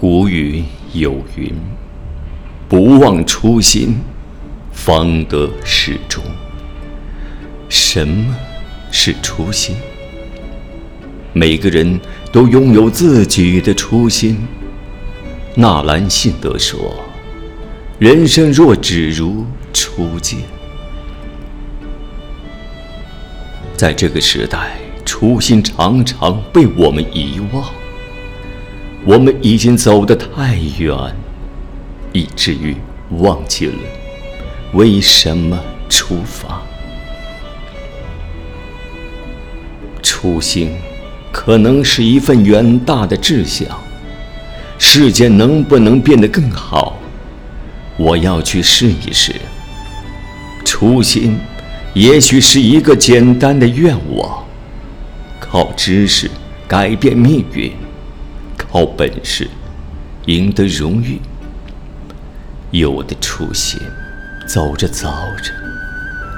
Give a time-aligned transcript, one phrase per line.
[0.00, 0.64] 古语
[0.94, 1.54] 有云
[2.70, 3.98] ：“不忘初心，
[4.72, 6.24] 方得始终。”
[7.68, 8.34] 什么
[8.90, 9.76] 是初心？
[11.34, 12.00] 每个人
[12.32, 14.38] 都拥有自己的初心。
[15.54, 16.98] 纳兰性德说
[18.00, 20.38] ：“人生若只如初见。”
[23.76, 27.62] 在这个时代，初心常常被我们遗忘。
[29.04, 30.94] 我们已经走得太远，
[32.12, 32.76] 以至于
[33.18, 33.78] 忘记了
[34.74, 36.60] 为什么出发。
[40.02, 40.76] 初心
[41.32, 43.66] 可能是一份远大的志向，
[44.78, 46.98] 世界能不能变得更好，
[47.96, 49.34] 我要去试一试。
[50.62, 51.38] 初心
[51.94, 54.44] 也许是一个简单的愿望，
[55.38, 56.30] 靠知识
[56.68, 57.72] 改变命运。
[58.72, 59.48] 靠本事
[60.26, 61.20] 赢得荣誉，
[62.70, 63.80] 有的初心
[64.46, 65.08] 走着走
[65.42, 65.52] 着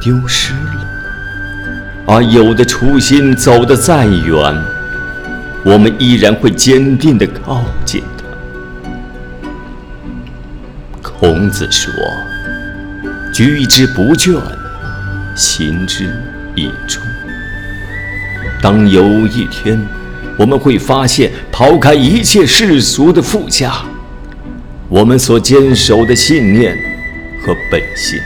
[0.01, 0.87] 丢失了，
[2.07, 4.63] 而有的初心走得再远，
[5.63, 8.25] 我们依然会坚定地靠近它。
[11.03, 11.93] 孔子说
[13.31, 14.41] ：“居之不倦，
[15.37, 16.11] 行之
[16.57, 17.03] 以忠。”
[18.63, 19.79] 当有一天。
[20.39, 23.73] 我们会发现，抛开一切世俗的附加，
[24.89, 26.77] 我们所坚守的信念
[27.45, 28.19] 和本心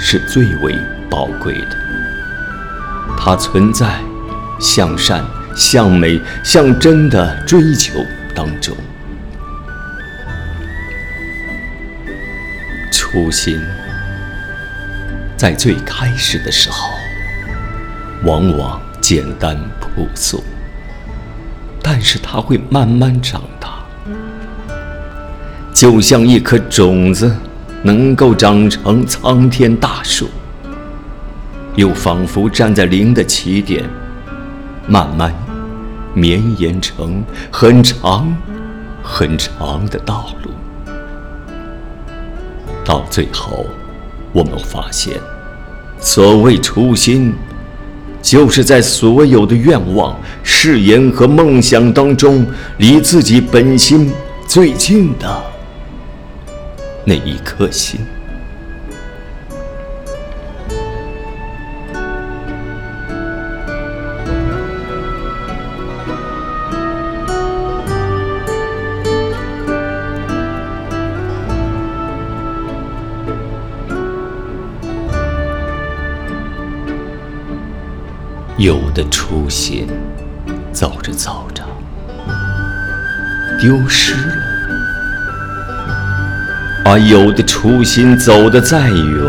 [0.00, 0.74] 是最为
[1.10, 1.76] 宝贵的。
[3.18, 4.00] 它存在
[4.58, 7.92] 向善、向美、向真的追求
[8.34, 8.76] 当中。
[12.90, 13.60] 初心
[15.36, 16.94] 在最开始的时候，
[18.24, 18.85] 往往。
[19.08, 20.42] 简单朴素，
[21.80, 23.84] 但是它会慢慢长大，
[25.72, 27.32] 就像一颗种子
[27.84, 30.28] 能够长成苍天大树，
[31.76, 33.88] 又仿佛站在零的起点，
[34.88, 35.32] 慢慢
[36.12, 37.22] 绵延成
[37.52, 38.36] 很长
[39.04, 40.50] 很长的道路。
[42.84, 43.68] 到最后，
[44.32, 45.14] 我们发现，
[46.00, 47.32] 所谓初心。
[48.26, 52.44] 就是在所有的愿望、誓言和梦想当中，
[52.78, 54.10] 离自己本心
[54.48, 55.44] 最近的
[57.04, 58.00] 那一颗心。
[78.58, 79.86] 有的初心，
[80.72, 81.62] 走着走着
[83.60, 84.42] 丢失了；
[86.86, 89.28] 而有的初心走得再远，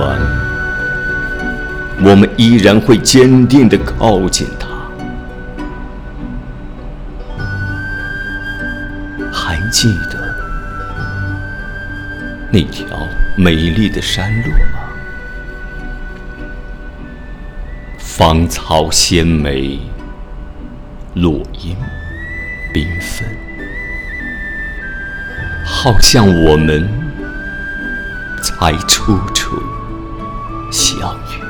[2.01, 4.67] 我们依然会坚定地靠近它。
[9.29, 10.33] 还记得
[12.49, 12.85] 那条
[13.35, 14.76] 美丽的山路吗？
[18.17, 19.77] 芳草鲜美，
[21.13, 21.77] 落英
[22.73, 23.29] 缤纷，
[25.63, 26.89] 好像我们
[28.41, 29.61] 才初初
[30.71, 31.46] 相遇。